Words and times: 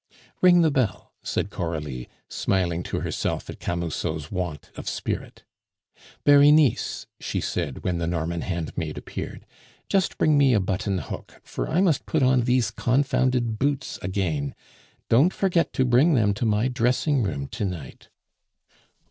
"Ring 0.41 0.63
the 0.63 0.71
bell," 0.71 1.11
said 1.21 1.51
Coralie, 1.51 2.09
smiling 2.27 2.81
to 2.85 3.01
herself 3.01 3.51
at 3.51 3.59
Camusot's 3.59 4.31
want 4.31 4.71
of 4.75 4.89
spirit. 4.89 5.43
"Berenice," 6.23 7.05
she 7.19 7.39
said, 7.39 7.83
when 7.83 7.99
the 7.99 8.07
Norman 8.07 8.41
handmaid 8.41 8.97
appeared, 8.97 9.45
"just 9.89 10.17
bring 10.17 10.39
me 10.39 10.55
a 10.55 10.59
button 10.59 10.97
hook, 10.97 11.39
for 11.43 11.69
I 11.69 11.81
must 11.81 12.07
put 12.07 12.23
on 12.23 12.45
these 12.45 12.71
confounded 12.71 13.59
boots 13.59 13.99
again. 14.01 14.55
Don't 15.07 15.31
forget 15.35 15.71
to 15.73 15.85
bring 15.85 16.15
them 16.15 16.33
to 16.33 16.47
my 16.47 16.67
dressing 16.67 17.21
room 17.21 17.45
to 17.49 17.63
night." 17.65 18.09